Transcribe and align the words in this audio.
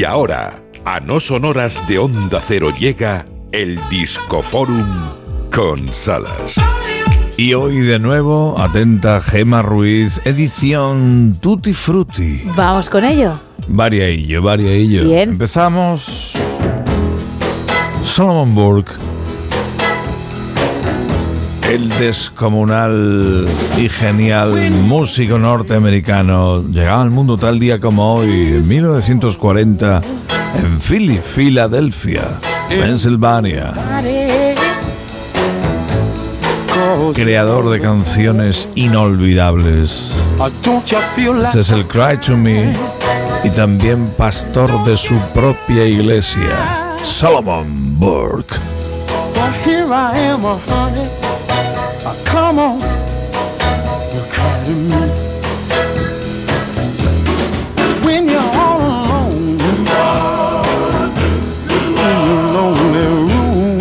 Y 0.00 0.04
ahora, 0.04 0.58
a 0.86 0.98
no 1.00 1.20
sonoras 1.20 1.86
de 1.86 1.98
Onda 1.98 2.40
Cero 2.40 2.72
llega 2.80 3.26
el 3.52 3.78
Discoforum 3.90 4.88
con 5.54 5.92
Salas. 5.92 6.54
Y 7.36 7.52
hoy 7.52 7.80
de 7.80 7.98
nuevo, 7.98 8.58
atenta 8.58 9.20
Gema 9.20 9.60
Ruiz, 9.60 10.22
edición 10.24 11.36
Tutti 11.38 11.74
Frutti. 11.74 12.44
Vamos 12.56 12.88
con 12.88 13.04
ello. 13.04 13.38
Variaillo, 13.68 14.40
variaillo. 14.40 15.04
Bien. 15.04 15.32
Empezamos. 15.32 16.32
Solomon 18.02 18.54
Burke. 18.54 18.92
El 21.70 21.88
descomunal 22.00 23.46
y 23.78 23.88
genial 23.88 24.72
músico 24.72 25.38
norteamericano 25.38 26.64
llegaba 26.64 27.00
al 27.00 27.12
mundo 27.12 27.36
tal 27.38 27.60
día 27.60 27.78
como 27.78 28.14
hoy, 28.14 28.28
en 28.28 28.66
1940, 28.66 30.02
en 30.64 30.80
Philly, 30.80 31.18
Filadelfia, 31.18 32.22
Pensilvania. 32.68 33.72
Creador 37.14 37.70
de 37.70 37.78
canciones 37.78 38.68
inolvidables. 38.74 40.10
Este 41.44 41.60
es 41.60 41.70
el 41.70 41.86
Cry 41.86 42.18
to 42.18 42.36
Me 42.36 42.74
y 43.44 43.50
también 43.50 44.08
pastor 44.18 44.82
de 44.82 44.96
su 44.96 45.14
propia 45.32 45.86
iglesia, 45.86 46.96
Solomon 47.04 47.96
Burke. 47.96 48.56
Uh, 52.10 52.16
come 52.24 52.58
on, 52.58 52.80
you 54.12 54.20
cry 54.34 54.64
to 54.66 54.72
me. 54.90 55.02
When 58.04 58.28
you're 58.28 58.50
all 58.62 58.80
alone 58.80 59.60
in 62.04 62.16
your 62.26 62.42
lonely 62.56 63.06
room, 63.06 63.80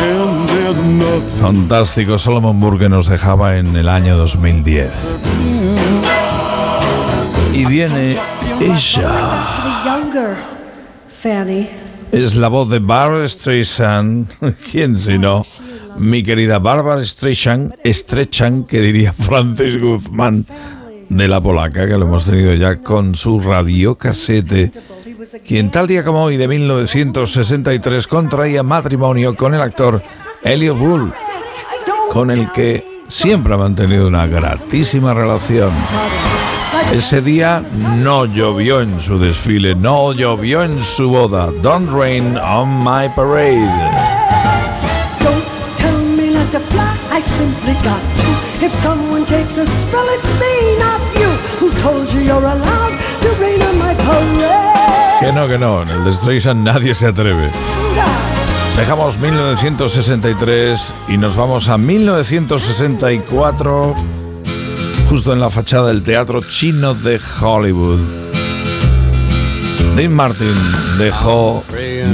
and 0.00 0.48
there's 0.48 0.80
nothing. 0.82 1.42
Fantástico 1.42 2.16
Solomon 2.16 2.58
Burke 2.58 2.88
nos 2.88 3.08
dejaba 3.08 3.58
en 3.58 3.76
el 3.76 3.90
año 3.90 4.16
2010. 4.16 5.16
Y 7.52 7.66
viene 7.66 8.16
ella. 8.60 9.12
younger 9.84 10.36
Fanny. 11.06 11.89
Es 12.12 12.34
la 12.34 12.48
voz 12.48 12.68
de 12.68 12.80
Barbara 12.80 13.26
Streisand. 13.26 14.28
¿Quién 14.70 14.96
si 14.96 15.18
no? 15.18 15.46
Mi 15.96 16.22
querida 16.22 16.58
Barbara 16.58 17.04
Streisand, 17.04 17.74
Strechan, 17.84 18.64
que 18.64 18.80
diría 18.80 19.12
Francis 19.12 19.80
Guzmán 19.80 20.44
de 21.08 21.28
la 21.28 21.40
polaca, 21.40 21.86
que 21.86 21.98
lo 21.98 22.06
hemos 22.06 22.24
tenido 22.24 22.54
ya 22.54 22.76
con 22.76 23.14
su 23.14 23.40
radiocasete, 23.40 24.70
quien 25.44 25.70
tal 25.70 25.88
día 25.88 26.04
como 26.04 26.22
hoy 26.22 26.36
de 26.36 26.46
1963 26.46 28.06
contraía 28.06 28.62
matrimonio 28.62 29.36
con 29.36 29.54
el 29.54 29.60
actor 29.60 30.02
Elliot 30.42 30.78
Bull, 30.78 31.12
con 32.10 32.30
el 32.30 32.50
que 32.52 33.02
siempre 33.08 33.54
ha 33.54 33.58
mantenido 33.58 34.06
una 34.06 34.26
gratísima 34.26 35.12
relación. 35.12 35.70
Ese 36.92 37.20
día 37.22 37.62
no 37.98 38.26
llovió 38.26 38.80
en 38.80 39.00
su 39.00 39.18
desfile, 39.18 39.74
no 39.74 40.12
llovió 40.12 40.62
en 40.62 40.80
su 40.82 41.10
boda. 41.10 41.50
Don't 41.62 41.90
rain 41.90 42.38
on 42.38 42.68
my 42.82 43.08
parade. 43.14 43.68
Don't 45.20 45.44
tell 45.78 45.98
me 45.98 46.30
not 46.30 46.50
to 46.50 46.60
fly, 46.60 46.96
I 47.10 47.20
simply 47.20 47.74
got 47.84 48.00
to. 48.20 48.28
If 48.64 48.72
someone 48.82 49.24
takes 49.24 49.56
a 49.56 49.64
spell, 49.66 50.06
it's 50.14 50.28
me, 50.40 50.76
not 50.78 51.00
you. 51.14 51.30
Who 51.60 51.70
told 51.78 52.12
you 52.12 52.20
you're 52.20 52.44
allowed 52.44 52.98
to 53.22 53.28
rain 53.40 53.62
on 53.62 53.78
my 53.78 53.94
parade? 53.94 55.20
Que 55.20 55.32
no, 55.32 55.46
que 55.46 55.58
no, 55.58 55.82
en 55.82 55.90
el 55.90 56.04
de 56.04 56.12
Streisand 56.12 56.64
nadie 56.64 56.94
se 56.94 57.06
atreve. 57.06 57.50
Dejamos 58.76 59.18
1963 59.18 60.94
y 61.08 61.16
nos 61.18 61.36
vamos 61.36 61.68
a 61.68 61.76
1964, 61.76 63.94
justo 65.10 65.32
en 65.32 65.40
la 65.40 65.50
fachada 65.50 65.88
del 65.88 66.04
Teatro 66.04 66.38
Chino 66.40 66.94
de 66.94 67.20
Hollywood. 67.42 67.98
Dean 69.96 70.14
Martin 70.14 70.46
dejó 70.98 71.64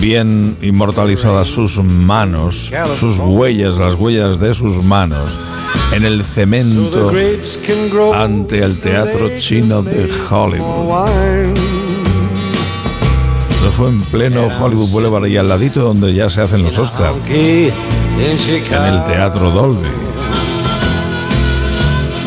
bien 0.00 0.56
inmortalizadas 0.62 1.48
sus 1.48 1.82
manos, 1.84 2.72
sus 2.94 3.18
huellas, 3.18 3.76
las 3.76 3.94
huellas 3.94 4.40
de 4.40 4.54
sus 4.54 4.82
manos, 4.82 5.38
en 5.92 6.06
el 6.06 6.24
cemento 6.24 7.12
ante 8.14 8.60
el 8.60 8.80
Teatro 8.80 9.28
Chino 9.36 9.82
de 9.82 10.10
Hollywood. 10.30 11.54
fue 13.70 13.90
en 13.90 14.00
pleno 14.00 14.48
Hollywood 14.60 14.88
Boulevard 14.88 15.26
y 15.26 15.36
al 15.36 15.48
ladito 15.48 15.82
donde 15.82 16.14
ya 16.14 16.30
se 16.30 16.40
hacen 16.40 16.62
los 16.62 16.78
Oscars, 16.78 17.18
en 17.28 17.70
el. 18.94 19.04
Teatro 19.04 19.50
Dolby. 19.50 20.07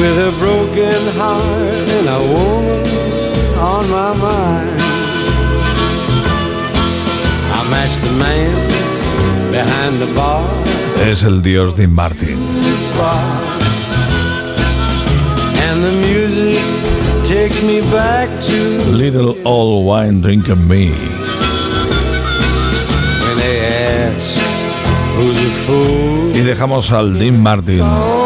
With 0.00 0.18
a 0.18 0.32
broken 0.38 1.00
heart 1.18 1.88
and 1.98 2.08
a 2.08 2.20
woman 2.34 2.86
on 3.58 3.84
my 3.90 4.12
mind. 4.26 4.80
I 7.56 7.60
matched 7.70 8.00
the 8.02 8.12
man 8.24 8.54
behind 9.50 10.00
the 10.02 10.12
bar. 10.14 10.44
Es 11.00 11.22
el 11.22 11.40
dios 11.40 11.74
Dean 11.74 11.94
Martin. 11.94 12.38
And 15.66 15.82
the 15.82 15.92
music 16.08 16.62
takes 17.24 17.62
me 17.62 17.80
back 17.90 18.28
to 18.48 18.58
Little 18.90 19.36
Old 19.46 19.86
Wine 19.86 20.20
Drinker 20.20 20.56
Me. 20.56 20.90
when 23.24 23.36
they 23.38 23.56
ask 23.66 24.40
who's 25.16 25.38
a 25.38 25.50
fool. 25.66 26.32
Y 26.34 26.42
dejamos 26.42 26.90
al 26.90 27.18
Dean 27.18 27.40
Martin 27.40 27.80
Oh. 27.82 28.23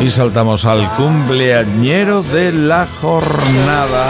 Y 0.00 0.10
saltamos 0.10 0.64
al 0.64 0.88
cumpleañero 0.96 2.22
de 2.22 2.52
la 2.52 2.86
jornada. 3.00 4.06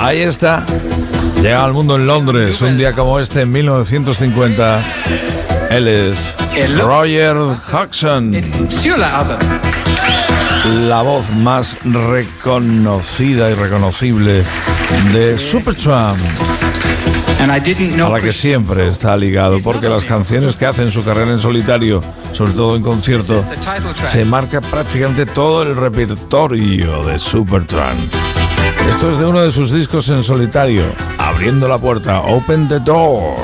Ahí 0.00 0.20
está. 0.20 0.64
Llega 1.40 1.64
al 1.64 1.72
mundo 1.72 1.96
en 1.96 2.06
Londres, 2.06 2.60
un 2.62 2.76
día 2.78 2.92
como 2.92 3.18
este 3.18 3.42
en 3.42 3.50
1950. 3.50 4.82
Él 5.70 5.88
es 5.88 6.34
Roger 6.78 7.36
Hodgson. 7.36 8.32
La 10.86 11.02
voz 11.02 11.30
más 11.30 11.76
reconocida 11.84 13.50
y 13.50 13.54
reconocible 13.54 14.44
de 15.12 15.38
Supertramp, 15.38 16.20
a 17.50 17.58
know 17.96 18.12
la 18.12 18.20
que 18.20 18.32
siempre 18.32 18.88
está 18.88 19.16
ligado, 19.16 19.58
porque 19.64 19.88
las 19.88 20.04
canciones 20.04 20.56
que 20.56 20.66
hace 20.66 20.82
en 20.82 20.90
su 20.90 21.04
carrera 21.04 21.30
en 21.32 21.38
solitario, 21.38 22.02
sobre 22.32 22.52
todo 22.52 22.76
en 22.76 22.82
concierto, 22.82 23.44
se 24.06 24.24
marca 24.24 24.60
prácticamente 24.60 25.26
todo 25.26 25.62
el 25.62 25.76
repertorio 25.76 27.02
de 27.02 27.18
Supertramp. 27.18 27.98
Esto 28.88 29.10
es 29.10 29.18
de 29.18 29.26
uno 29.26 29.40
de 29.40 29.50
sus 29.50 29.72
discos 29.72 30.08
en 30.10 30.22
solitario, 30.22 30.84
abriendo 31.18 31.66
la 31.68 31.78
puerta, 31.78 32.20
Open 32.20 32.68
the 32.68 32.78
Door. 32.80 33.34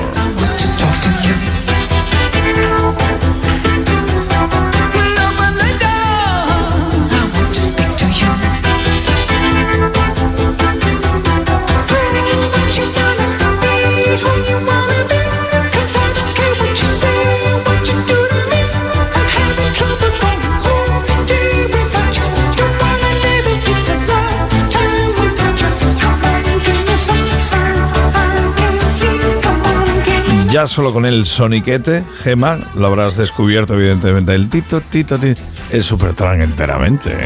Ya 30.51 30.65
solo 30.65 30.91
con 30.91 31.05
el 31.05 31.27
soniquete, 31.27 32.03
Gema, 32.23 32.57
lo 32.73 32.87
habrás 32.87 33.15
descubierto 33.17 33.75
evidentemente. 33.75 34.33
El 34.33 34.49
tito, 34.49 34.81
tito, 34.81 35.19
tito, 35.19 35.41
es 35.69 35.85
Supertramp 35.85 36.41
enteramente, 36.41 37.11
¿eh? 37.11 37.25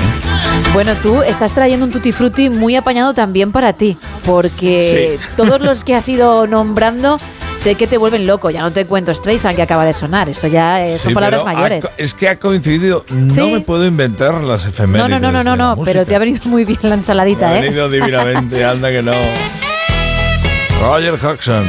Bueno, 0.74 0.94
tú 1.02 1.22
estás 1.22 1.54
trayendo 1.54 1.86
un 1.86 1.92
tutti 1.92 2.12
frutti 2.12 2.50
muy 2.50 2.75
apañado 2.75 3.14
también 3.14 3.54
para 3.54 3.72
ti, 3.74 3.98
porque 4.25 5.18
todos 5.38 5.62
los 5.62 5.86
que 5.86 5.96
has 5.96 6.10
ido 6.10 6.48
nombrando 6.48 7.18
sé 7.54 7.75
que 7.75 7.88
te 7.88 7.98
vuelven 7.98 8.28
loco. 8.28 8.50
Ya 8.50 8.62
no 8.62 8.74
te 8.74 8.86
cuento 8.86 9.14
Streisand 9.14 9.56
que 9.56 9.62
acaba 9.62 9.86
de 9.86 9.94
sonar, 9.94 10.28
eso 10.28 10.48
ya 10.48 10.86
eh, 10.86 10.98
son 10.98 11.12
Sí, 11.12 11.16
palabras 11.16 11.46
mayores. 11.46 11.88
es 11.98 12.14
que 12.14 12.28
ha 12.28 12.38
coincidido. 12.38 13.06
No 13.10 13.34
Sí. 13.34 13.42
me 13.54 13.62
puedo 13.62 13.86
inventar 13.86 14.34
las 14.44 14.66
No, 14.66 14.70
efemérides. 14.70 15.10
no, 15.10 15.20
no, 15.20 15.31
no, 15.31 15.44
no, 15.46 15.56
la 15.56 15.75
no, 15.75 15.81
pero 15.86 16.06
te 16.06 16.14
ha 16.14 16.20
venido 16.20 16.42
muy 16.50 16.66
bien 16.66 16.80
la 16.81 16.96
ensaladita, 16.96 17.48
Me 17.48 17.54
ha 17.54 17.58
¿eh? 17.60 17.62
venido 17.62 17.88
divinamente, 17.90 18.66
anda 18.66 18.92
que 18.92 19.02
no. 19.02 19.14
Roger 20.81 21.14
Hodgson, 21.14 21.64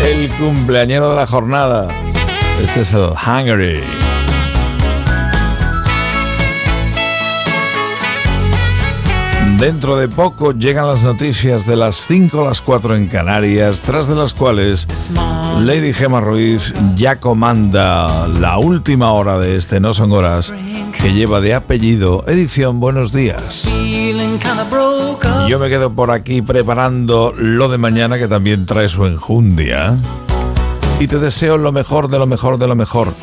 el 0.00 0.28
cumpleañero 0.30 1.10
de 1.10 1.16
la 1.16 1.26
jornada. 1.26 1.88
Este 2.62 2.80
es 2.80 2.92
el 2.92 3.10
Hungary. 3.10 3.80
Dentro 9.58 9.96
de 9.96 10.08
poco 10.08 10.52
llegan 10.52 10.86
las 10.86 11.02
noticias 11.02 11.66
de 11.66 11.76
las 11.76 11.96
5 12.06 12.40
a 12.40 12.44
las 12.46 12.62
4 12.62 12.96
en 12.96 13.08
Canarias, 13.08 13.82
tras 13.82 14.08
de 14.08 14.14
las 14.14 14.32
cuales 14.32 14.86
Lady 15.60 15.92
Gemma 15.92 16.22
Ruiz 16.22 16.72
ya 16.96 17.16
comanda 17.16 18.26
la 18.26 18.56
última 18.56 19.12
hora 19.12 19.38
de 19.38 19.56
este 19.56 19.78
No 19.78 19.92
Son 19.92 20.12
Horas, 20.12 20.50
que 20.98 21.12
lleva 21.12 21.42
de 21.42 21.52
apellido 21.52 22.24
Edición 22.26 22.80
Buenos 22.80 23.12
Días. 23.12 23.68
Yo 25.48 25.58
me 25.58 25.68
quedo 25.68 25.92
por 25.92 26.10
aquí 26.10 26.42
preparando 26.42 27.34
lo 27.36 27.68
de 27.68 27.78
mañana, 27.78 28.18
que 28.18 28.28
también 28.28 28.66
trae 28.66 28.88
su 28.88 29.06
enjundia. 29.06 29.96
Y 31.00 31.06
te 31.06 31.18
deseo 31.18 31.56
lo 31.56 31.72
mejor 31.72 32.08
de 32.08 32.18
lo 32.18 32.26
mejor 32.26 32.58
de 32.58 32.66
lo 32.66 32.76
mejor 32.76 33.14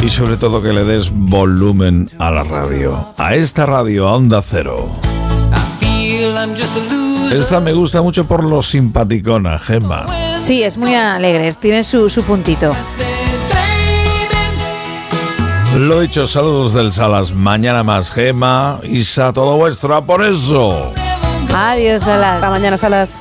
y 0.00 0.08
sobre 0.08 0.36
todo 0.36 0.62
que 0.62 0.72
le 0.72 0.84
des 0.84 1.10
volumen 1.12 2.08
a 2.18 2.30
la 2.30 2.44
radio, 2.44 3.14
a 3.16 3.34
esta 3.34 3.66
radio, 3.66 4.08
a 4.08 4.14
Onda 4.14 4.42
Cero. 4.42 4.88
Esta 7.32 7.60
me 7.60 7.72
gusta 7.72 8.00
mucho 8.00 8.26
por 8.26 8.44
lo 8.44 8.62
simpaticona, 8.62 9.58
Gemma. 9.58 10.06
Sí, 10.38 10.62
es 10.62 10.76
muy 10.76 10.94
alegre, 10.94 11.52
tiene 11.54 11.82
su, 11.82 12.08
su 12.08 12.22
puntito. 12.22 12.72
Lo 15.76 16.00
dicho, 16.00 16.26
saludos 16.26 16.72
del 16.72 16.92
Salas. 16.92 17.32
Mañana 17.32 17.82
más, 17.82 18.10
Gema. 18.10 18.80
Isa, 18.82 19.32
todo 19.32 19.56
vuestro, 19.56 19.94
a 19.94 20.04
por 20.04 20.24
eso. 20.24 20.92
Adiós, 21.54 22.02
Salas. 22.02 22.34
Hasta 22.36 22.50
mañana, 22.50 22.76
Salas. 22.76 23.20